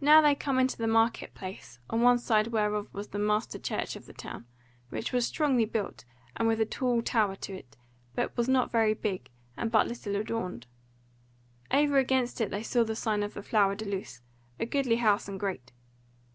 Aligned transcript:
Now 0.00 0.22
they 0.22 0.34
come 0.34 0.58
into 0.58 0.78
the 0.78 0.86
market 0.86 1.34
place, 1.34 1.78
on 1.90 2.00
one 2.00 2.16
side 2.18 2.46
whereof 2.46 2.88
was 2.94 3.08
the 3.08 3.18
master 3.18 3.58
church 3.58 3.96
of 3.96 4.06
the 4.06 4.14
town, 4.14 4.46
which 4.88 5.12
was 5.12 5.26
strongly 5.26 5.66
built 5.66 6.06
and 6.34 6.48
with 6.48 6.58
a 6.58 6.64
tall 6.64 7.02
tower 7.02 7.36
to 7.36 7.52
it, 7.58 7.76
but 8.14 8.34
was 8.34 8.48
not 8.48 8.72
very 8.72 8.94
big, 8.94 9.28
and 9.54 9.70
but 9.70 9.86
little 9.86 10.16
adorned. 10.16 10.66
Over 11.70 11.98
against 11.98 12.40
it 12.40 12.50
they 12.50 12.62
saw 12.62 12.82
the 12.82 12.96
sign 12.96 13.22
of 13.22 13.34
the 13.34 13.42
Flower 13.42 13.74
de 13.74 13.84
Luce, 13.84 14.22
a 14.58 14.64
goodly 14.64 14.96
house 14.96 15.28
and 15.28 15.38
great. 15.38 15.70